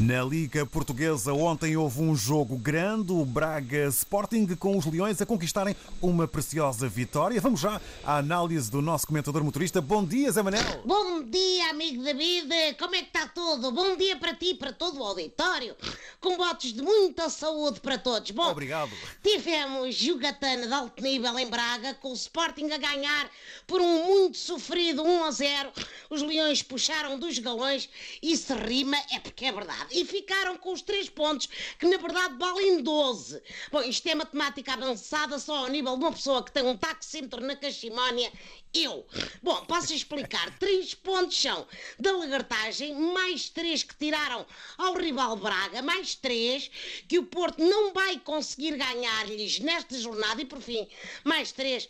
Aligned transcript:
Na 0.00 0.22
Liga 0.22 0.64
Portuguesa, 0.64 1.32
ontem 1.32 1.76
houve 1.76 2.00
um 2.00 2.14
jogo 2.14 2.56
grande, 2.56 3.10
o 3.10 3.24
Braga 3.24 3.88
Sporting, 3.88 4.46
com 4.54 4.78
os 4.78 4.86
Leões 4.86 5.20
a 5.20 5.26
conquistarem 5.26 5.74
uma 6.00 6.28
preciosa 6.28 6.88
vitória. 6.88 7.40
Vamos 7.40 7.58
já 7.58 7.80
à 8.04 8.18
análise 8.18 8.70
do 8.70 8.80
nosso 8.80 9.08
comentador 9.08 9.42
motorista. 9.42 9.80
Bom 9.80 10.04
dia, 10.04 10.30
Zé 10.30 10.40
Manel. 10.40 10.82
Bom 10.84 11.24
dia, 11.24 11.70
amigo 11.70 12.04
David. 12.04 12.76
Como 12.78 12.94
é 12.94 13.02
que 13.02 13.08
está 13.08 13.26
tudo? 13.26 13.72
Bom 13.72 13.96
dia 13.96 14.16
para 14.16 14.34
ti 14.34 14.50
e 14.50 14.54
para 14.54 14.72
todo 14.72 15.00
o 15.00 15.02
auditório. 15.02 15.74
Com 16.20 16.36
votos 16.36 16.72
de 16.72 16.80
muita 16.80 17.28
saúde 17.28 17.80
para 17.80 17.98
todos. 17.98 18.30
Bom, 18.30 18.50
Obrigado. 18.52 18.92
tivemos 19.20 19.96
jogatana 19.96 20.68
de 20.68 20.72
alto 20.72 21.02
nível 21.02 21.36
em 21.36 21.48
Braga, 21.48 21.94
com 21.94 22.10
o 22.10 22.14
Sporting 22.14 22.70
a 22.70 22.78
ganhar 22.78 23.28
por 23.66 23.80
um 23.80 24.04
muito 24.06 24.38
sofrido 24.38 25.02
1 25.02 25.24
a 25.24 25.30
0. 25.32 25.72
Os 26.08 26.22
Leões 26.22 26.62
puxaram 26.62 27.18
dos 27.18 27.36
galões 27.40 27.88
e 28.22 28.36
se 28.36 28.54
rima 28.54 28.96
é 29.10 29.18
porque 29.18 29.46
é 29.46 29.50
verdade. 29.50 29.87
E 29.90 30.04
ficaram 30.04 30.56
com 30.56 30.72
os 30.72 30.82
três 30.82 31.08
pontos, 31.08 31.48
que 31.78 31.86
na 31.86 31.96
verdade 31.96 32.36
valem 32.38 32.82
12. 32.82 33.42
Bom, 33.70 33.82
isto 33.82 34.06
é 34.08 34.14
matemática 34.14 34.72
avançada 34.72 35.38
só 35.38 35.58
ao 35.58 35.68
nível 35.68 35.96
de 35.96 36.04
uma 36.04 36.12
pessoa 36.12 36.44
que 36.44 36.52
tem 36.52 36.64
um 36.64 36.76
taxímetro 36.76 37.40
na 37.40 37.56
cachimónia 37.56 38.32
eu. 38.74 39.06
Bom, 39.42 39.64
posso 39.64 39.94
explicar. 39.94 40.50
Três 40.58 40.94
pontos 40.94 41.40
são 41.40 41.66
da 41.98 42.12
lagartagem, 42.12 42.94
mais 42.94 43.48
três 43.48 43.82
que 43.82 43.96
tiraram 43.96 44.46
ao 44.76 44.94
rival 44.94 45.36
Braga, 45.36 45.82
mais 45.82 46.14
três 46.14 46.70
que 47.08 47.18
o 47.18 47.24
Porto 47.26 47.62
não 47.62 47.92
vai 47.92 48.18
conseguir 48.18 48.76
ganhar-lhes 48.76 49.58
nesta 49.60 49.98
jornada 49.98 50.42
e, 50.42 50.44
por 50.44 50.60
fim, 50.60 50.86
mais 51.24 51.52
três. 51.52 51.88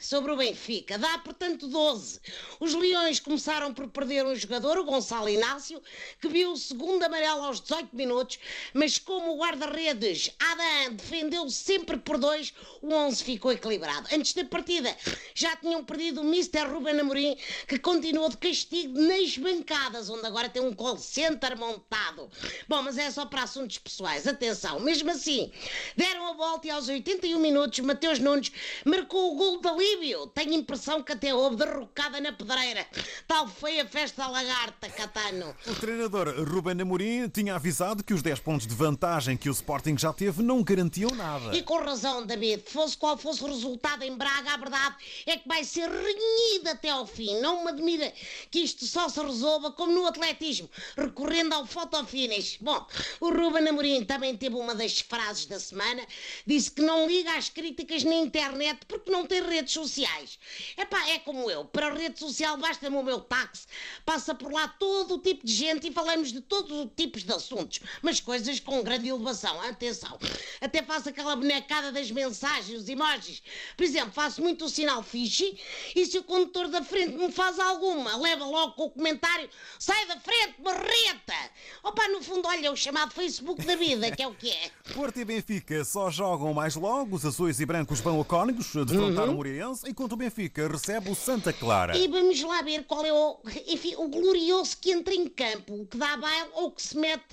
Sobre 0.00 0.32
o 0.32 0.36
Benfica, 0.36 0.98
dá 0.98 1.18
portanto 1.18 1.66
12. 1.68 2.20
Os 2.60 2.74
Leões 2.74 3.20
começaram 3.20 3.72
por 3.72 3.88
perder 3.88 4.24
um 4.24 4.34
jogador, 4.34 4.78
o 4.78 4.84
Gonçalo 4.84 5.28
Inácio, 5.28 5.82
que 6.20 6.28
viu 6.28 6.52
o 6.52 6.56
segundo 6.56 7.02
amarelo 7.02 7.44
aos 7.44 7.60
18 7.60 7.94
minutos, 7.94 8.38
mas 8.74 8.98
como 8.98 9.34
o 9.34 9.38
guarda-redes 9.38 10.30
Adam 10.38 10.94
defendeu 10.94 11.48
sempre 11.48 11.96
por 11.96 12.18
dois, 12.18 12.52
o 12.82 12.92
11 12.92 13.24
ficou 13.24 13.52
equilibrado. 13.52 14.08
Antes 14.12 14.32
da 14.34 14.44
partida, 14.44 14.96
já 15.34 15.56
tinham 15.56 15.84
perdido 15.84 16.20
o 16.20 16.24
Mr. 16.24 16.66
Ruben 16.68 17.00
Amorim, 17.00 17.36
que 17.66 17.78
continuou 17.78 18.28
de 18.28 18.36
castigo 18.36 18.98
nas 19.00 19.36
bancadas, 19.38 20.10
onde 20.10 20.26
agora 20.26 20.48
tem 20.48 20.62
um 20.62 20.74
call 20.74 20.98
center 20.98 21.58
montado. 21.58 22.30
Bom, 22.68 22.82
mas 22.82 22.98
é 22.98 23.10
só 23.10 23.26
para 23.26 23.42
assuntos 23.42 23.78
pessoais. 23.78 24.26
Atenção, 24.26 24.80
mesmo 24.80 25.10
assim, 25.10 25.50
deram 25.96 26.26
a 26.26 26.32
volta 26.34 26.66
e 26.66 26.70
aos 26.70 26.88
81 26.88 27.38
minutos, 27.38 27.80
Mateus 27.80 28.18
Nunes 28.18 28.52
marcou 28.84 29.32
o 29.32 29.35
gol 29.36 29.60
de 29.60 29.68
alívio. 29.68 30.26
Tenho 30.28 30.54
impressão 30.54 31.02
que 31.02 31.12
até 31.12 31.34
houve 31.34 31.56
derrocada 31.56 32.20
na 32.20 32.32
pedreira. 32.32 32.86
Tal 33.28 33.46
foi 33.46 33.78
a 33.80 33.86
festa 33.86 34.22
da 34.22 34.28
lagarta, 34.28 34.88
Catano. 34.88 35.54
O 35.66 35.74
treinador 35.74 36.28
Ruben 36.48 36.80
Amorim 36.80 37.28
tinha 37.28 37.54
avisado 37.54 38.02
que 38.02 38.14
os 38.14 38.22
10 38.22 38.40
pontos 38.40 38.66
de 38.66 38.74
vantagem 38.74 39.36
que 39.36 39.48
o 39.48 39.52
Sporting 39.52 39.96
já 39.98 40.12
teve 40.12 40.42
não 40.42 40.62
garantiam 40.62 41.10
nada. 41.10 41.54
E 41.56 41.62
com 41.62 41.78
razão, 41.78 42.24
David. 42.24 42.64
Fosse 42.66 42.96
qual 42.96 43.16
fosse 43.18 43.44
o 43.44 43.46
resultado 43.46 44.02
em 44.02 44.16
Braga, 44.16 44.54
a 44.54 44.56
verdade 44.56 44.96
é 45.26 45.36
que 45.36 45.46
vai 45.46 45.62
ser 45.64 45.88
renhida 45.88 46.72
até 46.72 46.88
ao 46.88 47.06
fim. 47.06 47.38
Não 47.40 47.64
me 47.64 47.70
admira 47.70 48.12
que 48.50 48.60
isto 48.60 48.86
só 48.86 49.08
se 49.08 49.20
resolva 49.20 49.70
como 49.72 49.92
no 49.92 50.06
atletismo, 50.06 50.70
recorrendo 50.96 51.54
ao 51.54 51.66
fotofinish. 51.66 52.58
Bom, 52.60 52.86
o 53.20 53.28
Ruben 53.30 53.68
Amorim 53.68 54.04
também 54.04 54.36
teve 54.36 54.56
uma 54.56 54.74
das 54.74 55.00
frases 55.00 55.46
da 55.46 55.60
semana. 55.60 56.02
Disse 56.46 56.70
que 56.70 56.82
não 56.82 57.06
liga 57.06 57.36
às 57.36 57.50
críticas 57.50 58.04
na 58.04 58.14
internet 58.14 58.80
porque 58.88 59.10
não 59.10 59.25
tem 59.26 59.42
redes 59.42 59.72
sociais. 59.72 60.38
Epá, 60.76 61.08
é 61.08 61.18
como 61.18 61.50
eu. 61.50 61.64
Para 61.64 61.88
a 61.88 61.94
rede 61.94 62.18
social 62.18 62.56
basta-me 62.56 62.96
o 62.96 63.02
meu 63.02 63.20
táxi. 63.20 63.66
Passa 64.04 64.34
por 64.34 64.52
lá 64.52 64.68
todo 64.68 65.14
o 65.14 65.18
tipo 65.18 65.44
de 65.44 65.52
gente 65.52 65.88
e 65.88 65.92
falamos 65.92 66.32
de 66.32 66.40
todos 66.40 66.72
os 66.72 66.90
tipos 66.96 67.22
de 67.22 67.32
assuntos. 67.32 67.80
Mas 68.02 68.20
coisas 68.20 68.60
com 68.60 68.82
grande 68.82 69.08
elevação. 69.08 69.60
Atenção. 69.62 70.18
Até 70.60 70.82
faço 70.82 71.08
aquela 71.08 71.36
bonecada 71.36 71.92
das 71.92 72.10
mensagens, 72.10 72.82
os 72.82 72.88
emojis. 72.88 73.42
Por 73.76 73.84
exemplo, 73.84 74.12
faço 74.12 74.40
muito 74.40 74.64
o 74.64 74.68
sinal 74.68 75.02
fixe 75.02 75.58
e 75.94 76.06
se 76.06 76.18
o 76.18 76.24
condutor 76.24 76.68
da 76.68 76.82
frente 76.82 77.16
me 77.16 77.30
faz 77.30 77.58
alguma, 77.58 78.16
leva 78.16 78.44
logo 78.44 78.72
com 78.72 78.84
o 78.84 78.90
comentário 78.90 79.48
sai 79.78 80.06
da 80.06 80.18
frente, 80.18 80.60
barreta! 80.62 81.34
Opa, 81.82 82.08
no 82.08 82.22
fundo, 82.22 82.48
olha, 82.48 82.72
o 82.72 82.76
chamado 82.76 83.12
Facebook 83.12 83.64
da 83.64 83.76
vida, 83.76 84.10
que 84.10 84.22
é 84.22 84.26
o 84.26 84.34
que 84.34 84.50
é. 84.50 84.70
Porto 84.94 85.18
e 85.18 85.24
Benfica 85.24 85.84
só 85.84 86.10
jogam 86.10 86.52
mais 86.54 86.76
logo. 86.76 87.16
Os 87.16 87.24
azuis 87.24 87.60
e 87.60 87.66
brancos 87.66 88.00
vão 88.00 88.20
a 88.20 88.24
Cónigos 88.24 88.66
defrontar 89.16 89.28
o 89.30 89.34
Moreirense, 89.34 89.88
enquanto 89.88 90.12
o 90.12 90.16
Benfica 90.16 90.68
recebe 90.68 91.10
o 91.10 91.14
Santa 91.14 91.52
Clara. 91.52 91.96
E 91.96 92.06
vamos 92.08 92.40
lá 92.42 92.62
ver 92.62 92.84
qual 92.84 93.04
é 93.04 93.12
o, 93.12 93.38
enfim, 93.66 93.94
o 93.96 94.08
glorioso 94.08 94.76
que 94.78 94.92
entra 94.92 95.14
em 95.14 95.26
campo, 95.28 95.82
o 95.82 95.86
que 95.86 95.96
dá 95.96 96.16
baile 96.16 96.50
ou 96.54 96.66
o 96.66 96.70
que 96.70 96.82
se 96.82 96.96
mete, 96.96 97.24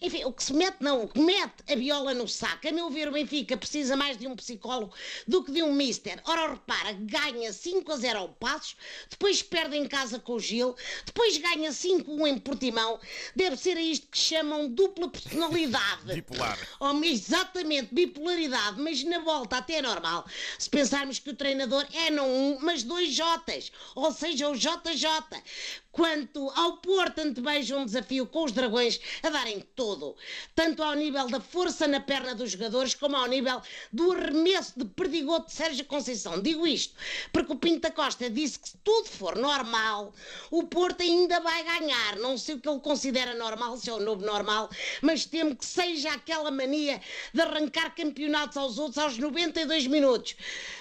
enfim, 0.00 0.24
o 0.24 0.32
que 0.32 0.44
se 0.44 0.52
mete 0.52 0.76
não, 0.80 1.04
o 1.04 1.08
que 1.08 1.20
mete 1.20 1.64
a 1.70 1.74
viola 1.74 2.14
no 2.14 2.28
saco. 2.28 2.68
A 2.68 2.72
meu 2.72 2.90
ver, 2.90 3.08
o 3.08 3.12
Benfica 3.12 3.56
precisa 3.56 3.96
mais 3.96 4.16
de 4.16 4.26
um 4.26 4.36
psicólogo 4.36 4.94
do 5.26 5.42
que 5.42 5.52
de 5.52 5.62
um 5.62 5.72
mister. 5.72 6.20
Ora, 6.24 6.52
repara, 6.52 6.92
ganha 6.92 7.52
5 7.52 7.92
a 7.92 7.96
0 7.96 8.18
ao 8.18 8.28
Passos, 8.28 8.76
depois 9.10 9.42
perde 9.42 9.76
em 9.76 9.86
casa 9.86 10.18
com 10.18 10.34
o 10.34 10.40
Gil, 10.40 10.74
depois 11.06 11.36
ganha 11.38 11.70
5-1 11.70 12.26
em 12.28 12.38
Portimão. 12.38 13.00
Deve 13.34 13.56
ser 13.56 13.76
a 13.76 13.80
isto 13.82 14.06
que 14.08 14.18
chamam 14.18 14.68
dupla 14.68 15.08
personalidade. 15.08 16.04
Bipolar. 16.14 16.58
Oh, 16.80 16.92
exatamente, 17.02 17.94
bipolaridade, 17.94 18.80
mas 18.80 19.02
na 19.04 19.18
volta 19.20 19.56
até 19.56 19.74
é 19.74 19.82
normal. 19.82 20.24
Se 20.58 20.68
pensarmos 20.68 21.18
que 21.24 21.30
o 21.30 21.34
treinador 21.34 21.86
é 21.94 22.10
não 22.10 22.30
um, 22.30 22.58
mas 22.60 22.82
dois 22.82 23.14
Jotas, 23.14 23.72
ou 23.94 24.12
seja, 24.12 24.48
o 24.48 24.54
JJ. 24.54 25.42
Quanto 25.90 26.50
ao 26.56 26.78
Porto, 26.78 27.20
antevejo 27.20 27.76
um 27.76 27.84
desafio 27.84 28.26
com 28.26 28.42
os 28.42 28.50
dragões 28.50 29.00
a 29.22 29.30
darem 29.30 29.64
tudo, 29.76 30.16
tanto 30.52 30.82
ao 30.82 30.92
nível 30.94 31.28
da 31.28 31.38
força 31.38 31.86
na 31.86 32.00
perna 32.00 32.34
dos 32.34 32.50
jogadores, 32.50 32.96
como 32.96 33.14
ao 33.14 33.28
nível 33.28 33.62
do 33.92 34.10
arremesso 34.10 34.72
de 34.76 34.84
perdigoto 34.86 35.46
de 35.46 35.52
Sérgio 35.52 35.84
Conceição. 35.84 36.42
Digo 36.42 36.66
isto 36.66 36.94
porque 37.32 37.52
o 37.52 37.56
Pinto 37.56 37.82
da 37.82 37.92
Costa 37.92 38.28
disse 38.28 38.58
que 38.58 38.70
se 38.70 38.76
tudo 38.82 39.08
for 39.08 39.36
normal, 39.38 40.12
o 40.50 40.64
Porto 40.64 41.02
ainda 41.02 41.38
vai 41.38 41.62
ganhar. 41.62 42.16
Não 42.16 42.36
sei 42.36 42.56
o 42.56 42.60
que 42.60 42.68
ele 42.68 42.80
considera 42.80 43.32
normal, 43.34 43.76
se 43.76 43.88
é 43.88 43.92
o 43.92 44.00
novo 44.00 44.26
normal, 44.26 44.68
mas 45.00 45.24
temo 45.24 45.54
que 45.54 45.64
seja 45.64 46.10
aquela 46.12 46.50
mania 46.50 47.00
de 47.32 47.40
arrancar 47.40 47.94
campeonatos 47.94 48.56
aos 48.56 48.78
outros 48.78 48.98
aos 48.98 49.16
92 49.16 49.86
minutos. 49.86 50.34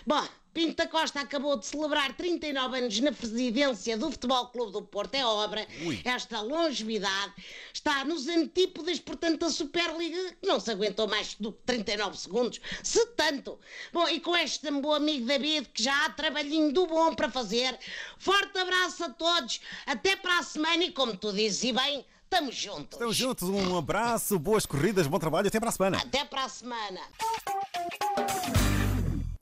Bom, 0.05 0.27
Pinto 0.53 0.75
da 0.75 0.87
Costa 0.87 1.19
acabou 1.21 1.57
de 1.57 1.65
celebrar 1.65 2.13
39 2.15 2.77
anos 2.77 2.99
na 2.99 3.11
presidência 3.11 3.97
do 3.97 4.11
Futebol 4.11 4.47
Clube 4.47 4.71
do 4.71 4.83
Porto. 4.83 5.15
É 5.15 5.25
obra. 5.25 5.65
Ui. 5.83 5.99
Esta 6.05 6.41
longevidade 6.41 7.33
está 7.73 8.05
nos 8.05 8.27
antípodas, 8.27 8.99
portanto, 8.99 9.39
da 9.39 9.49
Superliga, 9.49 10.35
que 10.39 10.47
não 10.47 10.59
se 10.59 10.69
aguentou 10.69 11.07
mais 11.07 11.33
do 11.39 11.51
que 11.51 11.59
39 11.65 12.17
segundos, 12.19 12.61
se 12.83 13.03
tanto. 13.07 13.59
Bom, 13.91 14.07
e 14.07 14.19
com 14.19 14.37
este 14.37 14.69
meu 14.69 14.93
amigo 14.93 15.25
David, 15.25 15.69
que 15.73 15.81
já 15.81 16.05
há 16.05 16.09
trabalhinho 16.11 16.71
do 16.71 16.85
bom 16.85 17.15
para 17.15 17.31
fazer, 17.31 17.75
forte 18.19 18.55
abraço 18.59 19.05
a 19.05 19.09
todos, 19.09 19.59
até 19.87 20.15
para 20.15 20.37
a 20.37 20.43
semana 20.43 20.83
e, 20.83 20.91
como 20.91 21.17
tu 21.17 21.33
dizes, 21.33 21.63
e 21.63 21.73
bem, 21.73 22.05
estamos 22.25 22.55
juntos. 22.55 22.93
Estamos 22.93 23.15
juntos, 23.15 23.49
um 23.49 23.75
abraço, 23.75 24.37
boas 24.37 24.67
corridas, 24.67 25.07
bom 25.07 25.17
trabalho, 25.17 25.47
até 25.47 25.59
para 25.59 25.69
a 25.69 25.73
semana. 25.73 25.97
Até 25.97 26.23
para 26.25 26.43
a 26.43 26.49
semana. 26.49 27.01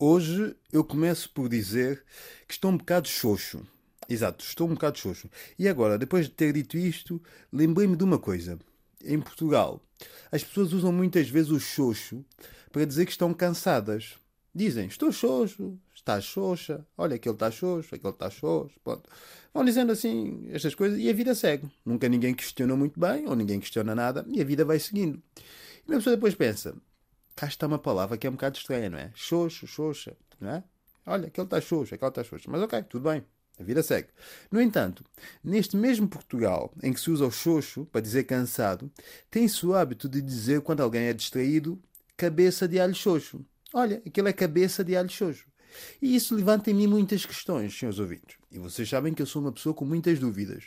Hoje 0.04 0.56
eu 0.74 0.84
começo 0.84 1.30
por 1.30 1.48
dizer 1.48 2.04
que 2.48 2.56
estou 2.56 2.72
um 2.72 2.78
bocado 2.78 3.08
xoxo. 3.08 3.62
Exato, 4.10 4.44
estou 4.44 4.68
um 4.68 4.74
bocado 4.74 4.98
xoxo. 4.98 5.30
E 5.60 5.68
agora, 5.68 5.96
depois 5.96 6.26
de 6.26 6.32
ter 6.32 6.54
dito 6.54 6.76
isto, 6.76 7.22
lembrei-me 7.54 7.96
de 7.96 8.04
uma 8.04 8.18
coisa. 8.18 8.58
Em 9.06 9.22
Portugal, 9.22 9.80
as 10.32 10.44
pessoas 10.44 10.74
usam 10.74 10.92
muitas 10.92 11.30
vezes 11.30 11.52
o 11.52 11.60
xoxo 11.60 12.26
para 12.72 12.84
dizer 12.84 13.06
que 13.06 13.12
estão 13.12 13.32
cansadas. 13.32 14.16
Dizem, 14.56 14.88
estou 14.88 15.12
xoxo, 15.12 15.78
está 15.94 16.20
xoxa, 16.20 16.84
olha, 16.98 17.16
aquele 17.18 17.36
está 17.36 17.52
xoxo, 17.52 17.94
aquele 17.94 18.12
está 18.12 18.28
xoxo. 18.32 18.74
Pronto. 18.84 19.08
Vão 19.54 19.64
dizendo 19.64 19.92
assim 19.92 20.48
estas 20.50 20.74
coisas 20.74 20.98
e 20.98 21.12
a 21.12 21.14
vida 21.14 21.36
segue. 21.36 21.70
Nunca 21.86 22.10
ninguém 22.10 22.34
questiona 22.34 22.76
muito 22.76 23.00
bem, 23.00 23.28
ou 23.28 23.36
ninguém 23.36 23.60
questiona 23.60 23.94
nada, 23.94 24.26
e 24.28 24.42
a 24.42 24.44
vida 24.44 24.66
vai 24.66 24.80
seguindo. 24.80 25.22
E 25.88 25.94
a 25.94 25.98
pessoa 25.98 26.16
depois 26.16 26.34
pensa, 26.34 26.76
cá 27.42 27.48
está 27.48 27.66
uma 27.66 27.80
palavra 27.80 28.20
que 28.20 28.28
é 28.28 28.30
um 28.30 28.34
bocado 28.34 28.56
estranha, 28.56 28.88
não 28.88 29.00
é? 29.00 29.12
Xoxo, 29.16 29.66
xoxa, 29.66 30.16
não 30.40 30.52
é? 30.52 30.64
Olha, 31.08 31.28
aquele 31.28 31.48
está 31.48 31.60
xoxo, 31.60 31.96
aquele 31.96 32.10
está 32.10 32.24
xoxo. 32.24 32.52
Mas 32.52 32.62
ok, 32.62 32.84
tudo 32.84 33.10
bem. 33.10 33.24
A 33.60 33.64
vida 33.64 33.82
segue. 33.82 34.10
No 34.52 34.62
entanto, 34.62 35.04
neste 35.44 35.76
mesmo 35.76 36.08
Portugal, 36.08 36.72
em 36.84 36.94
que 36.94 37.00
se 37.00 37.10
usa 37.10 37.26
o 37.26 37.32
xoxo 37.32 37.86
para 37.86 38.00
dizer 38.00 38.26
cansado, 38.26 38.92
tem-se 39.30 39.66
o 39.66 39.74
hábito 39.74 40.08
de 40.08 40.22
dizer 40.22 40.62
quando 40.62 40.82
alguém 40.82 41.06
é 41.06 41.14
distraído, 41.14 41.82
cabeça 42.16 42.68
de 42.68 42.80
alho 42.80 42.94
xoxo. 42.94 43.44
Olha, 43.74 44.04
aquilo 44.06 44.28
é 44.28 44.34
cabeça 44.34 44.84
de 44.84 44.96
alho 44.96 45.10
xoxo. 45.10 45.48
E 46.00 46.16
isso 46.16 46.36
levanta 46.36 46.70
em 46.70 46.76
mim 46.76 46.86
muitas 46.86 47.26
questões, 47.26 47.76
senhores 47.76 47.98
ouvintes. 47.98 48.36
E 48.52 48.60
vocês 48.60 48.88
sabem 48.88 49.16
que 49.16 49.22
eu 49.22 49.26
sou 49.26 49.42
uma 49.42 49.52
pessoa 49.52 49.74
com 49.74 49.86
muitas 49.86 50.20
dúvidas. 50.20 50.66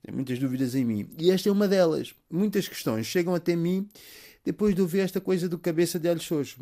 Tenho 0.00 0.14
muitas 0.14 0.38
dúvidas 0.38 0.76
em 0.76 0.84
mim. 0.84 1.10
E 1.18 1.32
esta 1.32 1.48
é 1.48 1.52
uma 1.52 1.66
delas. 1.66 2.14
Muitas 2.30 2.68
questões 2.68 3.04
chegam 3.04 3.34
até 3.34 3.56
mim 3.56 3.88
depois 4.44 4.74
de 4.74 4.82
ouvir 4.82 5.00
esta 5.00 5.20
coisa 5.20 5.48
do 5.48 5.58
cabeça 5.58 5.98
de 5.98 6.08
alho 6.08 6.20
xoxo. 6.20 6.60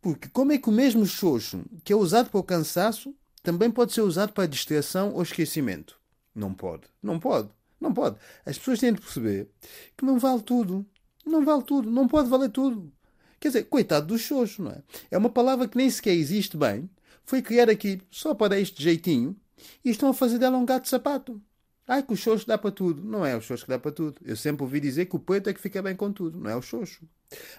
Porque 0.00 0.28
como 0.28 0.52
é 0.52 0.58
que 0.58 0.68
o 0.68 0.72
mesmo 0.72 1.06
xoxo, 1.06 1.64
que 1.84 1.92
é 1.92 1.96
usado 1.96 2.30
para 2.30 2.40
o 2.40 2.44
cansaço, 2.44 3.14
também 3.42 3.70
pode 3.70 3.92
ser 3.92 4.02
usado 4.02 4.32
para 4.32 4.48
distração 4.48 5.12
ou 5.14 5.22
esquecimento? 5.22 5.98
Não 6.34 6.52
pode. 6.52 6.84
Não 7.02 7.18
pode. 7.18 7.48
Não 7.80 7.92
pode. 7.92 8.16
As 8.44 8.58
pessoas 8.58 8.80
têm 8.80 8.92
de 8.92 9.00
perceber 9.00 9.48
que 9.96 10.04
não 10.04 10.18
vale 10.18 10.42
tudo. 10.42 10.84
Não 11.24 11.44
vale 11.44 11.62
tudo. 11.62 11.90
Não 11.90 12.08
pode 12.08 12.28
valer 12.28 12.50
tudo. 12.50 12.92
Quer 13.38 13.48
dizer, 13.48 13.64
coitado 13.64 14.06
do 14.06 14.18
xoxo, 14.18 14.62
não 14.62 14.70
é? 14.70 14.82
É 15.10 15.18
uma 15.18 15.30
palavra 15.30 15.66
que 15.66 15.76
nem 15.76 15.90
sequer 15.90 16.14
existe 16.14 16.56
bem. 16.56 16.88
Foi 17.24 17.42
criada 17.42 17.72
aqui 17.72 18.00
só 18.10 18.34
para 18.34 18.58
este 18.58 18.82
jeitinho 18.82 19.36
e 19.84 19.90
estão 19.90 20.10
a 20.10 20.14
fazer 20.14 20.38
dela 20.38 20.56
um 20.56 20.64
gato 20.64 20.84
de 20.84 20.88
sapato. 20.88 21.40
Ai, 21.86 22.02
que 22.02 22.12
o 22.12 22.16
xoxo 22.16 22.46
dá 22.46 22.56
para 22.56 22.70
tudo. 22.70 23.02
Não 23.02 23.26
é 23.26 23.36
o 23.36 23.40
xoxo 23.40 23.64
que 23.64 23.70
dá 23.70 23.78
para 23.78 23.92
tudo. 23.92 24.20
Eu 24.24 24.36
sempre 24.36 24.62
ouvi 24.62 24.80
dizer 24.80 25.06
que 25.06 25.16
o 25.16 25.18
preto 25.18 25.50
é 25.50 25.54
que 25.54 25.60
fica 25.60 25.82
bem 25.82 25.96
com 25.96 26.12
tudo, 26.12 26.38
não 26.38 26.50
é 26.50 26.56
o 26.56 26.62
xoxo. 26.62 27.06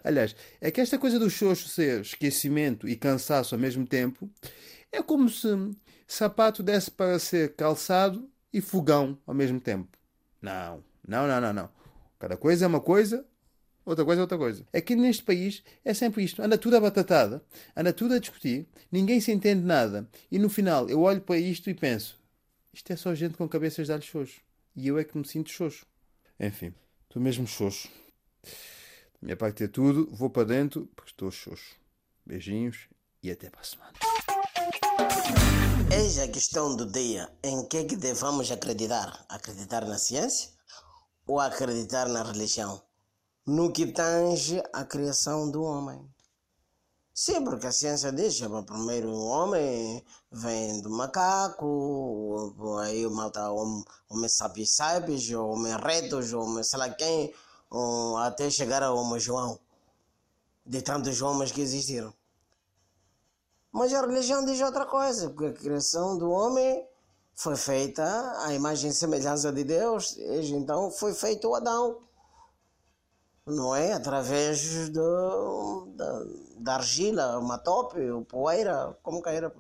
Aliás, 0.03 0.35
é 0.61 0.71
que 0.71 0.81
esta 0.81 0.97
coisa 0.97 1.19
do 1.19 1.29
xoxo 1.29 1.67
ser 1.67 2.01
esquecimento 2.01 2.87
e 2.87 2.95
cansaço 2.95 3.55
ao 3.55 3.61
mesmo 3.61 3.85
tempo 3.85 4.29
é 4.91 5.01
como 5.01 5.29
se 5.29 5.47
sapato 6.07 6.61
desse 6.61 6.91
para 6.91 7.17
ser 7.19 7.55
calçado 7.55 8.29
e 8.51 8.61
fogão 8.61 9.17
ao 9.25 9.33
mesmo 9.33 9.59
tempo. 9.59 9.97
Não, 10.41 10.83
não, 11.07 11.27
não, 11.27 11.41
não, 11.41 11.53
não. 11.53 11.69
Cada 12.19 12.37
coisa 12.37 12.65
é 12.65 12.67
uma 12.67 12.79
coisa, 12.79 13.25
outra 13.83 14.05
coisa 14.05 14.21
é 14.21 14.23
outra 14.23 14.37
coisa. 14.37 14.65
Aqui 14.71 14.95
neste 14.95 15.23
país 15.23 15.63
é 15.83 15.93
sempre 15.93 16.23
isto. 16.23 16.41
Anda 16.41 16.57
tudo 16.57 16.77
a 16.77 16.79
batatada, 16.79 17.43
anda 17.75 17.91
tudo 17.91 18.13
a 18.13 18.19
discutir, 18.19 18.67
ninguém 18.91 19.19
se 19.19 19.31
entende 19.31 19.65
nada. 19.65 20.07
E 20.31 20.37
no 20.37 20.49
final 20.49 20.87
eu 20.89 21.01
olho 21.01 21.21
para 21.21 21.37
isto 21.37 21.69
e 21.69 21.73
penso: 21.73 22.22
isto 22.73 22.91
é 22.91 22.95
só 22.95 23.13
gente 23.13 23.37
com 23.37 23.47
cabeças 23.47 23.85
de 23.85 23.93
alho 23.93 24.01
xoxo. 24.01 24.41
E 24.75 24.87
eu 24.87 24.97
é 24.97 25.03
que 25.03 25.15
me 25.15 25.25
sinto 25.25 25.51
xoxo. 25.51 25.85
Enfim, 26.39 26.73
estou 27.03 27.21
mesmo 27.21 27.45
xoxo. 27.45 27.87
Da 28.43 29.19
minha 29.21 29.37
parte 29.37 29.63
é 29.63 29.67
tudo, 29.67 30.09
vou 30.11 30.29
para 30.29 30.47
dentro 30.47 30.87
porque 30.95 31.11
estou 31.11 31.29
xoxo. 31.29 31.75
Beijinhos 32.25 32.89
e 33.21 33.29
até 33.29 33.49
para 33.49 33.61
a 33.61 33.63
semana. 33.63 33.93
Eis 35.95 36.17
a 36.17 36.27
questão 36.27 36.75
do 36.75 36.91
dia. 36.91 37.31
Em 37.43 37.67
que 37.67 37.77
é 37.77 37.83
que 37.85 37.95
devemos 37.95 38.51
acreditar? 38.51 39.23
Acreditar 39.29 39.85
na 39.85 39.99
ciência 39.99 40.49
ou 41.27 41.39
acreditar 41.39 42.09
na 42.09 42.23
religião? 42.23 42.81
No 43.45 43.71
que 43.71 43.85
tange 43.85 44.59
a 44.73 44.83
criação 44.83 45.51
do 45.51 45.61
homem. 45.61 46.09
Sim, 47.15 47.44
porque 47.44 47.68
a 47.68 47.71
ciência 47.71 48.12
diz 48.12 48.39
que 48.39 48.63
primeiro 48.63 49.10
o 49.10 49.27
homem 49.27 50.04
vem 50.31 50.81
do 50.81 50.89
macaco, 50.89 52.56
aí 52.81 53.06
o 53.06 53.12
malta, 53.12 53.51
homem, 53.51 53.86
homem 54.10 54.27
sapiens 54.27 54.75
sapiens, 54.75 55.30
homem 55.31 55.77
retos, 55.77 56.33
homem 56.33 56.63
sei 56.63 56.80
lá 56.80 56.89
quem, 56.89 57.31
até 58.19 58.50
chegar 58.50 58.81
ao 58.81 58.98
homem 58.98 59.19
João, 59.19 59.60
de 60.65 60.81
tantos 60.81 61.21
homens 61.21 61.51
que 61.51 61.62
existiram. 61.62 62.12
Mas 63.71 63.94
a 63.94 64.01
religião 64.01 64.44
diz 64.44 64.59
outra 64.62 64.88
coisa, 64.88 65.30
porque 65.30 65.45
a 65.45 65.54
criação 65.54 66.18
do 66.18 66.31
homem 66.31 66.83
foi 67.36 67.56
feita 67.56 68.04
à 68.44 68.54
imagem 68.56 68.89
e 68.89 68.94
semelhança 68.94 69.51
de 69.51 69.63
Deus, 69.63 70.18
então 70.18 70.89
foi 70.89 71.13
feito 71.13 71.48
o 71.48 71.54
Adão 71.54 72.00
não 73.45 73.75
é? 73.75 73.94
Através 73.94 74.90
do, 74.90 75.88
da, 75.95 76.24
da 76.57 76.75
argila, 76.75 77.38
uma 77.40 77.57
tope, 77.57 78.00
o 78.10 78.24
poeira, 78.24 78.98
como 79.04 79.22
cair 79.22 79.51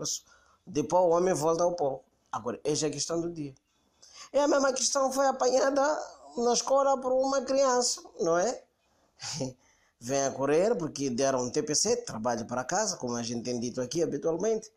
Depois 0.65 1.03
o 1.03 1.09
homem 1.09 1.33
volta 1.33 1.63
ao 1.63 1.75
pó. 1.75 2.01
Agora, 2.31 2.59
essa 2.63 2.85
é 2.85 2.89
a 2.89 2.91
questão 2.91 3.19
do 3.21 3.31
dia. 3.31 3.53
E 4.31 4.39
a 4.39 4.47
mesma 4.47 4.73
questão 4.73 5.11
foi 5.11 5.27
apanhada 5.27 5.81
na 6.37 6.53
escola 6.53 6.99
por 6.99 7.11
uma 7.11 7.41
criança, 7.41 8.01
não 8.19 8.37
é? 8.37 8.63
Vem 9.99 10.25
a 10.25 10.31
correr 10.31 10.75
porque 10.75 11.09
deram 11.09 11.43
um 11.43 11.49
TPC, 11.49 11.97
trabalho 11.97 12.45
para 12.45 12.63
casa, 12.63 12.97
como 12.97 13.15
a 13.15 13.23
gente 13.23 13.43
tem 13.43 13.59
dito 13.59 13.79
aqui 13.79 14.03
habitualmente. 14.03 14.71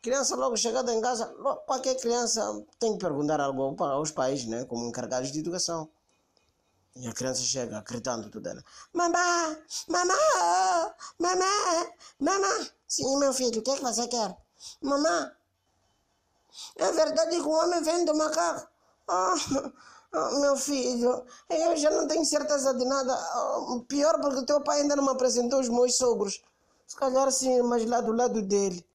Criança 0.00 0.34
logo 0.34 0.56
chegada 0.56 0.92
em 0.92 1.00
casa, 1.00 1.26
qualquer 1.64 1.94
criança 2.00 2.64
tem 2.80 2.94
que 2.94 2.98
perguntar 2.98 3.40
algo 3.40 3.76
aos 3.84 4.10
pais, 4.10 4.44
né? 4.46 4.64
como 4.64 4.88
encarregados 4.88 5.30
de 5.30 5.38
educação. 5.38 5.88
E 6.94 7.08
a 7.08 7.12
criança 7.12 7.42
chega 7.42 7.82
gritando 7.82 8.28
tudo 8.28 8.48
ela. 8.48 8.62
Mamá, 8.92 9.56
mamá, 9.88 10.94
mamá, 11.18 11.86
mamá. 12.20 12.68
Sim, 12.86 13.18
meu 13.18 13.32
filho, 13.32 13.60
o 13.60 13.62
que 13.62 13.70
é 13.70 13.76
que 13.76 13.82
você 13.82 14.06
quer? 14.08 14.36
Mamá, 14.82 15.32
é 16.76 16.92
verdade 16.92 17.36
que 17.36 17.42
o 17.42 17.50
homem 17.50 17.82
vem 17.82 18.04
do 18.04 18.14
macaco. 18.14 18.68
Oh, 19.08 19.34
oh, 20.14 20.40
meu 20.40 20.56
filho, 20.56 21.24
eu 21.48 21.76
já 21.76 21.90
não 21.90 22.06
tenho 22.06 22.24
certeza 22.24 22.74
de 22.74 22.84
nada. 22.84 23.14
Oh, 23.36 23.80
pior 23.80 24.20
porque 24.20 24.44
teu 24.44 24.60
pai 24.60 24.82
ainda 24.82 24.94
não 24.94 25.04
me 25.04 25.10
apresentou 25.10 25.60
os 25.60 25.68
meus 25.68 25.96
sogros. 25.96 26.42
Se 26.86 26.96
calhar 26.96 27.32
sim, 27.32 27.62
mas 27.62 27.86
lá 27.86 28.02
do 28.02 28.12
lado 28.12 28.42
dele. 28.42 28.86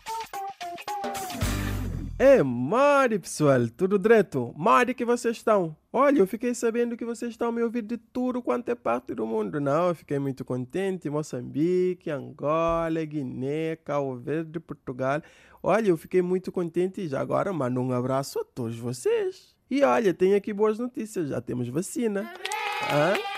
É, 2.19 2.41
Mari, 2.41 3.19
pessoal, 3.19 3.67
tudo 3.69 3.99
direto? 3.99 4.51
Mari 4.57 4.95
que 4.95 5.05
vocês 5.05 5.37
estão? 5.37 5.77
Olha, 5.93 6.17
eu 6.17 6.25
fiquei 6.25 6.55
sabendo 6.55 6.97
que 6.97 7.05
vocês 7.05 7.29
estão 7.29 7.51
me 7.51 7.61
ouvindo 7.61 7.89
de 7.89 7.97
tudo 7.97 8.41
quanto 8.41 8.69
é 8.69 8.75
parte 8.75 9.13
do 9.13 9.27
mundo. 9.27 9.61
Não, 9.61 9.89
eu 9.89 9.95
fiquei 9.95 10.17
muito 10.17 10.43
contente. 10.43 11.11
Moçambique, 11.11 12.09
Angola, 12.09 13.05
Guiné, 13.05 13.75
Cabo 13.75 14.15
Verde, 14.15 14.59
Portugal. 14.59 15.21
Olha, 15.61 15.89
eu 15.89 15.97
fiquei 15.97 16.23
muito 16.23 16.51
contente 16.51 17.01
e 17.01 17.07
já 17.07 17.21
agora 17.21 17.53
mando 17.53 17.79
um 17.79 17.91
abraço 17.91 18.39
a 18.39 18.43
todos 18.43 18.79
vocês. 18.79 19.55
E 19.69 19.83
olha, 19.83 20.11
tem 20.11 20.33
aqui 20.33 20.51
boas 20.51 20.79
notícias, 20.79 21.29
já 21.29 21.39
temos 21.39 21.69
vacina. 21.69 22.33
Hã? 22.91 23.36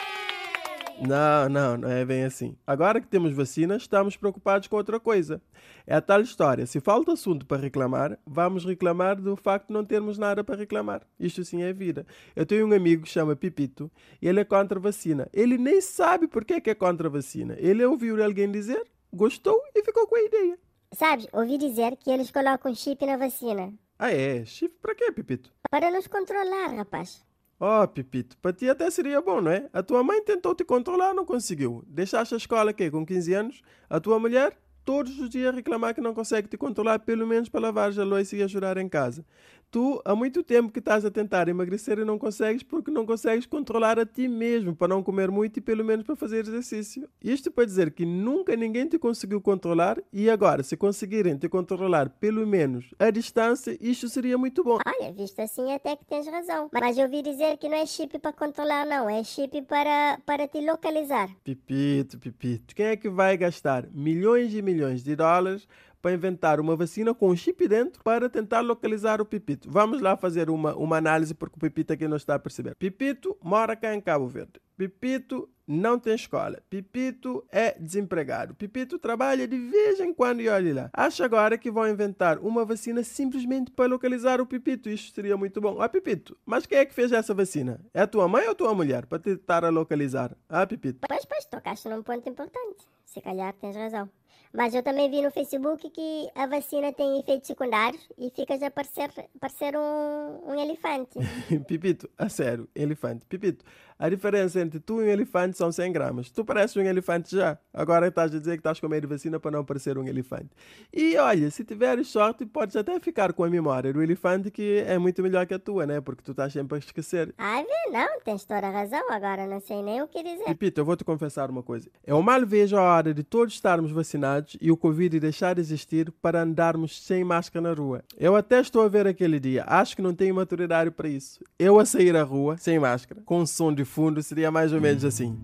Não, 1.01 1.48
não, 1.48 1.78
não 1.78 1.90
é 1.90 2.04
bem 2.04 2.25
assim. 2.25 2.57
Agora 2.68 3.00
que 3.00 3.07
temos 3.07 3.34
vacina, 3.34 3.78
estamos 3.78 4.18
preocupados 4.18 4.68
com 4.68 4.75
outra 4.75 5.00
coisa. 5.00 5.42
É 5.88 5.96
a 5.96 6.01
tal 6.01 6.22
história: 6.22 6.66
se 6.66 6.80
falta 6.81 7.13
assunto 7.13 7.46
para 7.46 7.62
reclamar, 7.62 8.19
vamos 8.25 8.66
reclamar 8.66 9.16
do 9.16 9.36
facto 9.36 9.68
de 9.68 9.74
não 9.74 9.86
termos 9.86 10.18
nada 10.18 10.44
para 10.44 10.56
reclamar. 10.56 11.01
Isto 11.19 11.46
sim 11.46 11.63
é 11.63 11.72
vida. 11.72 12.06
Eu 12.36 12.46
tenho 12.46 12.68
um 12.68 12.74
amigo 12.74 13.04
que 13.04 13.10
chama 13.10 13.36
Pipito 13.36 13.90
e 14.22 14.28
ele 14.28 14.42
é 14.42 14.46
contra 14.46 14.78
a 14.78 14.81
vacina. 14.81 15.30
Ele 15.31 15.57
nem 15.57 15.80
sabe 15.80 16.28
por 16.28 16.44
que 16.44 16.69
é 16.69 16.75
contra 16.75 17.07
a 17.07 17.12
vacina. 17.12 17.56
Ele 17.57 17.86
ouviu 17.86 18.22
alguém 18.22 18.52
dizer, 18.52 18.86
gostou 19.13 19.57
e 19.74 19.84
ficou 19.84 20.06
com 20.06 20.18
a 20.18 20.22
ideia. 20.22 20.60
Sabe, 20.94 21.28
ouvi 21.31 21.57
dizer 21.57 21.95
que 21.98 22.10
eles 22.10 22.31
colocam 22.31 22.74
chip 22.75 23.06
na 23.06 23.16
vacina. 23.16 23.74
Ah, 23.98 24.12
é? 24.12 24.44
Chip 24.45 24.75
para 24.81 24.95
quê, 24.95 25.12
Pipito? 25.12 25.54
Para 25.69 25.92
nos 25.92 26.07
controlar, 26.07 26.75
rapaz. 26.75 27.29
Oh, 27.60 27.86
Pipito, 27.88 28.38
para 28.38 28.54
ti 28.54 28.70
até 28.70 28.90
seria 28.90 29.22
bom, 29.22 29.42
não 29.42 29.52
é? 29.52 29.70
A 29.74 29.84
tua 29.84 30.02
mãe 30.02 30.24
tentou 30.24 30.56
te 30.56 30.64
controlar, 30.64 31.14
não 31.14 31.26
conseguiu. 31.26 31.84
Deixaste 31.88 32.34
a 32.34 32.38
escola 32.38 32.72
aqui 32.72 32.90
com 32.90 33.06
15 33.06 33.34
anos? 33.34 33.62
A 33.90 34.00
tua 34.00 34.18
mulher 34.18 34.58
todos 34.86 35.20
os 35.20 35.30
dias 35.30 35.54
reclamar 35.54 35.94
que 35.94 36.02
não 36.02 36.14
consegue 36.14 36.48
te 36.48 36.58
controlar, 36.58 37.00
pelo 37.00 37.28
menos 37.28 37.48
para 37.48 37.60
lavar 37.60 37.92
a 38.00 38.04
louça 38.04 38.36
e 38.36 38.42
ajudar 38.42 38.78
em 38.78 38.90
casa. 38.90 39.26
Tu, 39.71 40.02
há 40.04 40.16
muito 40.16 40.42
tempo 40.42 40.71
que 40.71 40.80
estás 40.80 41.06
a 41.06 41.11
tentar 41.11 41.47
emagrecer 41.47 41.99
e 41.99 42.06
não 42.06 42.18
consegues 42.18 42.64
porque 42.64 42.90
não 42.90 43.06
consegues 43.06 43.45
controlar 43.45 43.99
a 43.99 44.06
ti 44.06 44.28
mesmo 44.28 44.76
para 44.76 44.88
não 44.88 45.04
comer 45.04 45.30
muito 45.30 45.57
e 45.57 45.61
pelo 45.61 45.85
menos 45.85 46.06
para 46.06 46.16
fazer 46.16 46.40
exercício. 46.40 47.07
Isto 47.23 47.52
para 47.52 47.66
dizer 47.66 47.92
que 47.92 48.04
nunca 48.04 48.56
ninguém 48.56 48.88
te 48.88 48.97
conseguiu 48.97 49.40
controlar 49.40 50.02
e 50.11 50.28
agora, 50.28 50.64
se 50.64 50.76
conseguirem 50.76 51.38
te 51.38 51.47
controlar 51.47 52.09
pelo 52.09 52.47
menos 52.47 52.94
a 52.97 53.11
distância, 53.11 53.78
isto 53.80 54.09
seria 54.09 54.38
muito 54.40 54.64
bom. 54.64 54.80
Olha, 54.85 55.11
visto 55.11 55.40
assim 55.40 55.71
até 55.71 55.95
que 55.95 56.06
tens 56.06 56.28
razão. 56.28 56.69
Mas 56.73 56.97
eu 56.97 57.04
ouvi 57.04 57.21
dizer 57.21 57.57
que 57.57 57.69
não 57.69 57.78
é 57.78 57.85
chip 57.85 58.18
para 58.18 58.33
controlar, 58.33 58.88
não. 58.88 59.07
É 59.07 59.23
chip 59.23 59.61
para, 59.64 60.19
para 60.26 60.47
te 60.47 60.61
localizar. 60.61 61.30
Pipito, 61.44 62.18
pipito. 62.18 62.73
Quem 62.73 62.88
é 62.88 62.95
que 62.95 63.09
vai 63.09 63.38
gastar 63.38 63.88
milhões 63.92 64.54
e 64.56 64.61
milhões 64.64 65.04
de 65.04 65.16
dólares 65.16 65.68
para 66.02 66.14
inventar 66.14 66.60
uma 66.60 66.76
vacina 66.76 67.14
com 67.14 67.30
um 67.30 67.36
chip 67.36 67.68
dentro 67.68 68.04
para 68.04 68.30
tentar 68.30 68.62
localizar 68.62 69.22
o 69.22 69.26
Pipito. 69.26 69.70
Vamos 69.70 70.02
lá 70.02 70.16
fazer 70.16 70.50
uma, 70.50 70.76
uma 70.76 70.98
análise 70.98 71.34
porque 71.34 71.56
o 71.58 71.60
Pipito 71.60 71.94
aqui 71.94 72.08
não 72.08 72.18
está 72.18 72.36
a 72.36 72.40
perceber. 72.40 72.76
Pipito 72.76 73.38
mora 73.42 73.76
cá 73.76 73.94
em 73.94 74.02
Cabo 74.02 74.28
Verde. 74.28 74.60
Pipito 74.78 75.50
não 75.68 76.00
tem 76.00 76.16
escola. 76.16 76.64
Pipito 76.70 77.46
é 77.52 77.78
desempregado. 77.78 78.56
Pipito 78.56 78.98
trabalha 78.98 79.46
de 79.46 79.60
vez 79.60 80.00
em 80.00 80.14
quando 80.14 80.40
e 80.40 80.48
olhe 80.48 80.72
lá. 80.72 80.90
Acha 80.94 81.26
agora 81.26 81.58
que 81.58 81.70
vão 81.70 81.88
inventar 81.88 82.40
uma 82.40 82.64
vacina 82.64 83.04
simplesmente 83.04 83.70
para 83.72 83.90
localizar 83.90 84.40
o 84.40 84.46
Pipito. 84.46 84.90
Isso 84.90 85.12
seria 85.14 85.36
muito 85.36 85.60
bom. 85.60 85.82
Ah, 85.82 85.90
Pipito, 85.90 86.38
mas 86.46 86.66
quem 86.66 86.78
é 86.78 86.86
que 86.86 86.94
fez 86.94 87.12
essa 87.12 87.34
vacina? 87.34 87.82
É 87.94 88.02
a 88.02 88.08
tua 88.08 88.28
mãe 88.28 88.46
ou 88.46 88.52
a 88.52 88.56
tua 88.56 88.74
mulher 88.74 89.06
para 89.06 89.20
tentar 89.20 89.66
a 89.66 89.70
localizar? 89.70 90.36
Ah, 90.48 90.66
Pipito. 90.66 91.06
Pois, 91.08 91.26
pois, 91.26 91.46
tocaste 91.46 91.90
num 91.90 92.02
ponto 92.02 92.28
importante. 92.30 92.88
Se 93.04 93.20
calhar 93.20 93.54
tens 93.54 93.76
razão. 93.76 94.10
Mas 94.52 94.74
eu 94.74 94.82
também 94.82 95.10
vi 95.12 95.22
no 95.22 95.30
Facebook 95.30 95.90
que 95.92 96.30
a 96.34 96.48
vacina 96.48 96.92
tem 96.92 97.20
efeitos 97.20 97.48
secundários 97.48 98.10
e 98.18 98.32
ficas 98.32 98.62
a 98.64 98.72
parecer, 98.72 99.10
parecer 99.40 99.76
um, 99.78 100.52
um 100.52 100.60
elefante. 100.60 101.20
Pipito, 101.68 102.10
a 102.18 102.28
sério, 102.30 102.68
elefante. 102.76 103.26
Pipito, 103.28 103.64
A 104.00 104.08
diferença 104.08 104.62
entre 104.62 104.80
tu 104.80 105.02
e 105.02 105.06
um 105.06 105.08
elefante 105.10 105.58
são 105.58 105.70
100 105.74 105.92
gramas. 105.92 106.32
Tu 106.32 106.46
pareces 106.46 106.78
um 106.78 106.82
elefante 106.82 107.36
já. 107.36 107.58
Agora 107.74 108.08
estás 108.08 108.34
a 108.34 108.40
dizer 108.40 108.52
que 108.54 108.62
estás 108.62 108.80
com 108.80 108.88
medo 108.88 109.02
de 109.02 109.14
vacina 109.14 109.42
para 109.42 109.52
não 109.52 109.66
parecer 109.66 109.98
um 109.98 110.08
elefante. 110.08 110.48
E 110.94 111.18
olha, 111.18 111.52
se 111.52 111.66
tiveres 111.66 112.08
sorte, 112.08 112.46
podes 112.46 112.78
até 112.78 112.98
ficar 113.02 113.34
com 113.34 113.44
a 113.44 113.50
memória 113.50 113.92
do 113.92 114.02
elefante 114.02 114.50
que 114.50 114.78
é 114.88 114.98
muito 114.98 115.22
melhor 115.22 115.46
que 115.46 115.54
a 115.54 115.60
tua, 115.60 115.86
né? 115.86 116.00
Porque 116.00 116.24
tu 116.24 116.32
estás 116.32 116.54
sempre 116.54 116.76
a 116.76 116.80
esquecer. 116.80 117.36
Vê, 117.38 117.92
não, 117.92 118.22
tens 118.24 118.46
toda 118.46 118.68
a 118.68 118.70
razão. 118.70 119.12
Agora 119.12 119.46
não 119.46 119.60
sei 119.60 119.84
nem 119.84 120.02
o 120.02 120.08
que 120.08 120.24
dizer. 120.24 120.50
E 120.50 120.56
Pita, 120.56 120.80
eu 120.80 120.86
vou 120.86 120.96
te 120.96 121.04
confessar 121.04 121.50
uma 121.50 121.62
coisa. 121.62 121.90
Eu 122.08 122.22
mal 122.22 122.46
vejo 122.46 122.78
a 122.78 122.82
hora 122.82 123.14
de 123.14 123.22
todos 123.22 123.54
estarmos 123.54 123.92
vacinados 123.92 124.56
e 124.62 124.72
o 124.72 124.78
Covid 124.78 125.20
deixar 125.20 125.56
de 125.56 125.62
existir 125.62 126.10
para 126.22 126.44
andarmos 126.44 127.04
sem 127.04 127.26
máscara 127.26 127.68
na 127.68 127.74
rua. 127.74 128.02
Eu 128.18 128.38
até 128.38 128.62
estou 128.62 128.82
a 128.82 128.88
ver 128.88 129.08
aquele 129.08 129.42
dia. 129.42 129.66
Acho 129.68 129.94
que 129.94 130.02
não 130.02 130.16
tenho 130.16 130.34
maturidade 130.34 130.90
para 130.90 131.10
isso. 131.10 131.44
Eu 131.60 131.78
a 131.78 131.86
sair 131.86 132.16
à 132.16 132.24
rua 132.24 132.56
sem 132.56 132.80
máscara, 132.80 133.22
com 133.26 133.46
som 133.46 133.74
de 133.74 133.89
fundo, 133.90 134.22
seria 134.24 134.52
mais 134.52 134.72
ou 134.72 134.80
menos 134.80 135.04
assim. 135.04 135.38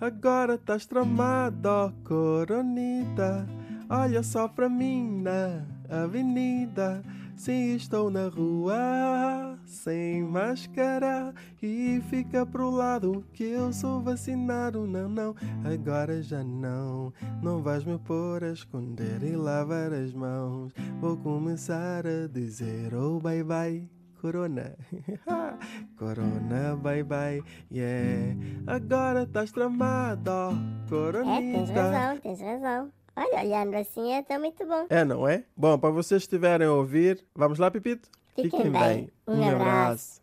Agora 0.00 0.54
estás 0.54 0.86
tramado, 0.86 1.68
ó 1.68 1.92
coronita. 2.04 3.46
Olha 3.88 4.22
só 4.22 4.48
pra 4.48 4.68
mim 4.68 5.22
na 5.22 5.64
avenida. 5.88 7.02
Sim, 7.36 7.74
estou 7.74 8.10
na 8.10 8.28
rua 8.28 9.58
sem 9.66 10.22
máscara 10.22 11.34
e 11.60 12.00
fica 12.08 12.46
pro 12.46 12.70
lado 12.70 13.24
que 13.32 13.44
eu 13.44 13.72
sou 13.72 14.00
vacinado. 14.00 14.86
Não, 14.86 15.08
não, 15.08 15.34
agora 15.64 16.22
já 16.22 16.44
não. 16.44 17.12
Não 17.42 17.60
vais 17.60 17.84
me 17.84 17.98
pôr 17.98 18.44
a 18.44 18.52
esconder 18.52 19.22
e 19.22 19.36
lavar 19.36 19.92
as 19.92 20.12
mãos. 20.12 20.72
Vou 21.00 21.16
começar 21.16 22.06
a 22.06 22.28
dizer 22.28 22.94
oh 22.94 23.18
bye 23.18 23.42
bye. 23.42 24.03
Corona, 24.24 24.74
Corona, 25.98 26.76
bye 26.76 27.02
bye, 27.02 27.44
yeah. 27.70 28.34
Agora 28.66 29.24
estás 29.24 29.52
tramado, 29.52 30.30
ó, 30.30 30.50
É, 30.50 31.40
tens 31.52 31.68
razão, 31.68 32.16
tens 32.20 32.40
razão. 32.40 32.92
Olha, 33.14 33.44
olhando 33.44 33.74
assim 33.74 34.14
é 34.14 34.22
tão 34.22 34.40
muito 34.40 34.64
bom. 34.64 34.86
É, 34.88 35.04
não 35.04 35.28
é? 35.28 35.44
Bom, 35.54 35.78
para 35.78 35.90
vocês 35.90 36.22
estiverem 36.22 36.66
a 36.66 36.72
ouvir, 36.72 37.22
vamos 37.34 37.58
lá, 37.58 37.70
Pipito? 37.70 38.08
Fiquem 38.34 38.70
bem. 38.72 39.12
Um 39.28 39.46
abraço. 39.46 40.22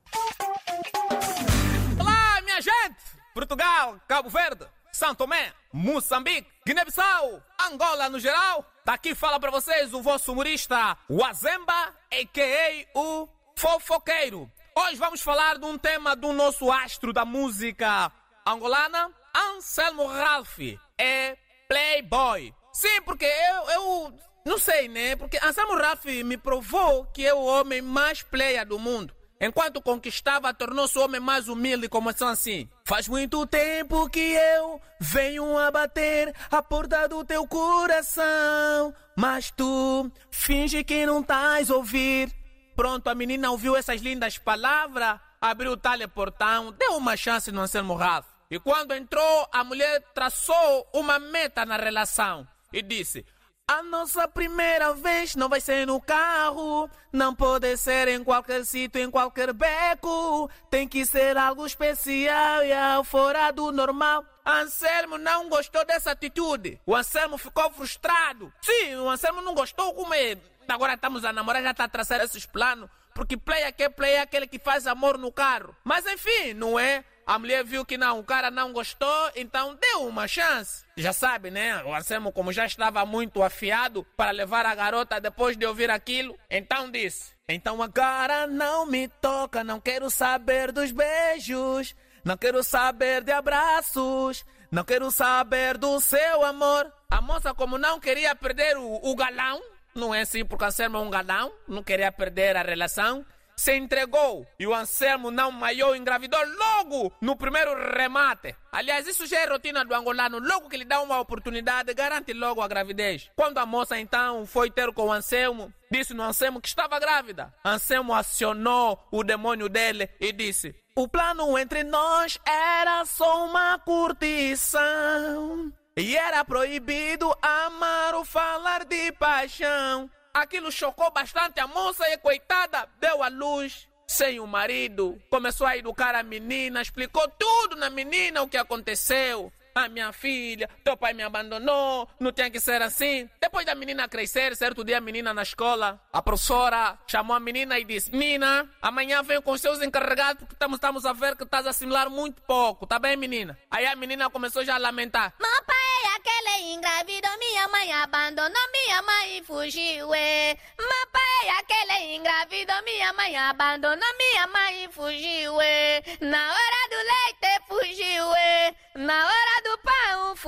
Olá, 2.00 2.42
minha 2.44 2.60
gente! 2.60 2.98
Portugal, 3.36 3.98
Cabo 4.08 4.30
Verde, 4.30 4.66
São 4.92 5.14
Tomé, 5.14 5.54
Moçambique, 5.72 6.50
Guiné-Bissau, 6.66 7.40
Angola 7.72 8.10
no 8.10 8.18
geral. 8.20 8.66
Daqui 8.84 9.14
fala 9.14 9.40
para 9.40 9.52
vocês 9.52 9.94
o 9.94 10.02
vosso 10.02 10.32
humorista 10.32 10.98
Wazemba, 11.08 11.94
a.k.a. 12.12 13.00
o 13.00 13.30
Fofoqueiro. 13.56 14.52
Hoje 14.78 14.96
vamos 14.96 15.22
falar 15.22 15.58
de 15.58 15.66
um 15.66 15.78
tema 15.78 16.16
do 16.16 16.34
nosso 16.34 16.72
astro 16.72 17.14
da 17.14 17.26
música 17.26 18.12
angolana, 18.46 19.12
Anselmo 19.36 20.08
Ralph. 20.08 20.60
É 20.98 21.38
Playboy. 21.68 22.54
Sim, 22.74 23.02
porque 23.04 23.26
eu, 23.26 23.70
eu 23.70 24.14
não 24.46 24.58
sei, 24.58 24.88
né? 24.88 25.16
Porque 25.16 25.40
Anselmo 25.44 25.76
Ralph 25.76 26.06
me 26.06 26.38
provou 26.38 27.06
que 27.14 27.26
é 27.26 27.34
o 27.34 27.44
homem 27.44 27.82
mais 27.82 28.22
player 28.22 28.66
do 28.66 28.80
mundo. 28.80 29.14
Enquanto 29.40 29.82
conquistava, 29.82 30.54
tornou-se 30.54 30.96
o 31.00 31.04
homem 31.04 31.20
mais 31.20 31.48
humilde, 31.48 31.90
como 31.90 32.10
assim. 32.10 32.70
Faz 32.86 33.08
muito 33.08 33.48
tempo 33.48 34.08
que 34.08 34.20
eu 34.20 34.80
venho 35.00 35.58
a 35.58 35.72
bater 35.72 36.32
a 36.52 36.62
porta 36.62 37.08
do 37.10 37.26
teu 37.26 37.48
coração. 37.48 38.94
Mas 39.18 39.50
tu 39.50 40.12
finge 40.30 40.84
que 40.84 41.08
não 41.08 41.22
estás 41.22 41.72
a 41.72 41.76
ouvir. 41.76 42.41
Pronto, 42.82 43.12
a 43.12 43.14
menina 43.14 43.52
ouviu 43.52 43.78
essas 43.78 44.02
lindas 44.02 44.40
palavras, 44.40 45.20
abriu 45.40 45.74
o 45.74 45.78
teleportão, 45.78 46.72
deu 46.72 46.98
uma 46.98 47.16
chance 47.16 47.52
no 47.52 47.62
Anselmo 47.62 47.94
Ralph. 47.94 48.26
E 48.50 48.60
quando 48.60 48.96
entrou, 48.96 49.48
a 49.54 49.64
mulher 49.64 50.02
traçou 50.16 50.90
uma 50.92 51.20
meta 51.20 51.64
na 51.64 51.78
relação 51.78 52.48
e 52.74 52.82
disse: 52.82 53.24
A 53.68 53.82
nossa 53.84 54.28
primeira 54.28 54.94
vez 54.94 55.36
não 55.36 55.48
vai 55.48 55.62
ser 55.62 55.88
no 55.88 56.02
carro, 56.02 56.90
não 57.12 57.34
pode 57.34 57.78
ser 57.78 58.10
em 58.10 58.24
qualquer 58.24 58.66
sítio, 58.66 59.02
em 59.02 59.10
qualquer 59.10 59.54
beco. 59.54 60.50
Tem 60.70 60.88
que 60.88 61.06
ser 61.06 61.38
algo 61.38 61.66
especial 61.66 62.64
e 62.64 63.04
fora 63.06 63.50
do 63.52 63.72
normal. 63.72 64.26
Anselmo 64.46 65.18
não 65.18 65.48
gostou 65.48 65.86
dessa 65.86 66.12
atitude. 66.12 66.82
O 66.86 66.96
Anselmo 66.96 67.38
ficou 67.38 67.72
frustrado. 67.72 68.52
Sim, 68.62 68.96
o 68.96 69.10
Anselmo 69.10 69.42
não 69.42 69.54
gostou 69.54 69.94
como 69.94 70.14
é. 70.14 70.38
Agora 70.68 70.96
estamos 70.96 71.24
a 71.24 71.32
namorar, 71.32 71.64
já 71.64 71.72
está 71.72 71.86
a 71.86 71.90
traçar 71.90 72.20
esses 72.22 72.46
planos. 72.46 72.90
Porque 73.14 73.38
player 73.38 73.74
que 73.74 73.84
é 73.84 73.90
player 73.90 74.20
é 74.20 74.22
aquele 74.22 74.48
que 74.48 74.60
faz 74.60 74.88
amor 74.88 75.18
no 75.18 75.32
carro. 75.32 75.76
Mas 75.84 76.06
enfim, 76.06 76.54
não 76.54 76.80
é? 76.80 77.04
A 77.32 77.40
mulher 77.40 77.64
viu 77.64 77.86
que 77.86 77.98
não, 77.98 78.20
o 78.20 78.26
cara 78.26 78.52
não 78.52 78.74
gostou, 78.74 79.32
então 79.38 79.74
deu 79.76 80.06
uma 80.06 80.28
chance. 80.28 80.84
Já 80.98 81.14
sabe, 81.14 81.50
né? 81.50 81.82
O 81.86 81.96
Anselmo, 81.96 82.30
como 82.30 82.52
já 82.52 82.66
estava 82.66 83.06
muito 83.06 83.42
afiado 83.42 84.06
para 84.18 84.32
levar 84.32 84.66
a 84.66 84.76
garota 84.76 85.18
depois 85.18 85.56
de 85.56 85.66
ouvir 85.66 85.90
aquilo, 85.90 86.38
então 86.50 86.92
disse: 86.92 87.32
Então 87.48 87.82
agora 87.82 88.48
não 88.48 88.86
me 88.86 89.08
toca, 89.08 89.64
não 89.64 89.80
quero 89.80 90.10
saber 90.10 90.74
dos 90.74 90.92
beijos, 90.92 91.96
não 92.22 92.36
quero 92.36 92.62
saber 92.66 93.24
de 93.24 93.32
abraços, 93.32 94.44
não 94.70 94.84
quero 94.84 95.10
saber 95.10 95.78
do 95.78 96.02
seu 96.02 96.44
amor. 96.44 96.92
A 97.10 97.22
moça, 97.22 97.54
como 97.54 97.78
não 97.78 97.98
queria 97.98 98.36
perder 98.36 98.76
o, 98.76 99.00
o 99.10 99.16
galão, 99.16 99.62
não 99.96 100.14
é 100.14 100.20
assim, 100.20 100.44
porque 100.44 100.66
Anselmo 100.66 100.98
é 100.98 101.00
um 101.00 101.10
galão, 101.10 101.50
não 101.66 101.82
queria 101.82 102.12
perder 102.12 102.58
a 102.58 102.62
relação 102.62 103.26
se 103.62 103.78
entregou 103.78 104.48
e 104.60 104.66
o 104.66 104.74
Anselmo 104.74 105.30
não 105.30 105.52
maiou, 105.52 105.96
engravidou 105.96 106.40
logo 106.58 107.14
no 107.22 107.36
primeiro 107.36 107.76
remate. 107.96 108.56
Aliás, 108.72 109.08
isso 109.08 109.28
já 109.28 109.42
é 109.42 109.46
rotina 109.46 109.86
do 109.86 109.94
angolano. 109.94 110.40
Logo 110.40 110.68
que 110.68 110.78
lhe 110.78 110.84
dá 110.84 111.00
uma 111.00 111.20
oportunidade, 111.20 111.94
garante 111.94 112.34
logo 112.34 112.60
a 112.60 112.68
gravidez. 112.68 113.30
Quando 113.36 113.60
a 113.60 113.66
moça 113.66 114.00
então 114.00 114.48
foi 114.48 114.72
ter 114.72 114.92
com 114.94 115.06
o 115.06 115.12
Anselmo, 115.12 115.72
disse 115.92 116.12
no 116.12 116.24
Anselmo 116.24 116.60
que 116.60 116.70
estava 116.70 117.00
grávida. 117.00 117.54
Anselmo 117.64 118.16
acionou 118.16 118.98
o 119.12 119.24
demônio 119.24 119.70
dele 119.70 120.10
e 120.20 120.34
disse: 120.34 120.74
O 120.96 121.08
plano 121.08 121.56
entre 121.56 121.84
nós 121.84 122.40
era 122.44 123.06
só 123.06 123.46
uma 123.46 123.78
curtição. 123.78 125.72
E 125.96 126.18
era 126.18 126.44
proibido 126.44 127.32
amar 127.40 128.16
ou 128.16 128.26
falar 128.26 128.86
de 128.86 129.12
paixão. 129.12 130.10
Aquilo 130.34 130.72
chocou 130.72 131.12
bastante 131.12 131.60
a 131.60 131.68
moça 131.68 132.08
e, 132.10 132.18
coitada, 132.18 132.88
deu 133.00 133.22
à 133.22 133.28
luz 133.28 133.88
sem 134.08 134.40
o 134.40 134.48
marido. 134.48 135.22
Começou 135.30 135.68
a 135.68 135.78
educar 135.78 136.16
a 136.16 136.24
menina, 136.24 136.82
explicou 136.82 137.28
tudo 137.38 137.76
na 137.76 137.90
menina 137.90 138.42
o 138.42 138.48
que 138.48 138.58
aconteceu. 138.58 139.52
A 139.74 139.88
minha 139.88 140.12
filha, 140.12 140.70
teu 140.84 140.98
pai 140.98 141.14
me 141.14 141.24
abandonou, 141.24 142.08
não 142.20 142.32
tinha 142.32 142.50
que 142.50 142.60
ser 142.60 142.82
assim. 142.82 143.30
Depois 143.40 143.66
da 143.66 143.74
menina 143.74 144.08
crescer, 144.08 144.56
certo 144.56 144.84
dia 144.84 144.98
a 144.98 145.02
menina 145.02 145.34
na 145.34 145.44
escola, 145.44 146.00
a 146.12 146.22
professora 146.22 146.98
chamou 147.08 147.36
a 147.36 147.40
menina 147.40 147.80
e 147.80 147.86
disse: 147.86 148.12
Menina, 148.12 148.70
amanhã 148.82 149.24
venho 149.24 149.42
com 149.42 149.52
os 149.52 149.62
seus 149.62 149.82
encarregados 149.82 150.40
porque 150.40 150.56
estamos, 150.56 150.76
estamos 150.76 151.06
a 151.06 151.14
ver 151.14 151.36
que 151.36 151.44
estás 151.44 151.66
a 151.66 151.70
assimilar 151.70 152.10
muito 152.10 152.42
pouco, 152.42 152.86
tá 152.86 153.00
bem, 153.00 153.16
menina? 153.16 153.58
Aí 153.70 153.86
a 153.86 153.96
menina 153.96 154.30
começou 154.30 154.64
já 154.64 154.76
a 154.76 154.78
lamentar: 154.78 155.34
Meu 155.40 155.64
pai 155.64 155.82
aquele 156.16 156.74
engravidou, 156.74 157.38
minha 157.38 157.68
mãe 157.68 157.94
abandonou, 157.94 158.62
minha 158.72 159.02
mãe 159.02 159.44
fugiu, 159.44 160.14
é. 160.14 160.58
Meu 160.78 161.08
pai 161.12 161.50
aquele 161.60 162.16
engravidou, 162.16 162.82
minha 162.84 163.14
mãe 163.14 163.38
abandonou, 163.38 164.08
minha 164.18 164.48
mãe 164.48 164.90
fugiu, 164.92 165.60
é. 165.62 166.02
Na 166.22 166.54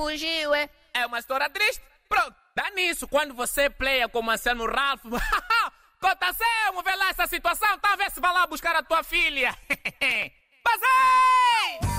fugiu, 0.04 0.54
é. 0.54 0.70
É 0.94 1.06
uma 1.06 1.20
história 1.20 1.50
triste. 1.50 1.82
Pronto, 2.08 2.36
dá 2.56 2.70
nisso. 2.72 3.08
Quando 3.08 3.34
você 3.34 3.70
playa 3.70 4.10
como 4.10 4.32
Anselmo 4.32 4.66
Ralph. 4.66 5.04
Cotação, 6.00 6.84
vê 6.84 6.96
lá 6.96 7.10
essa 7.10 7.28
situação, 7.28 7.80
tá? 7.80 7.96
Vê 7.96 8.10
se 8.10 8.20
lá 8.20 8.46
buscar 8.46 8.76
a 8.76 8.84
tua 8.84 9.04
filha. 9.04 9.58
Passei! 10.64 11.93